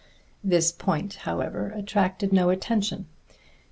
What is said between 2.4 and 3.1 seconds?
attention.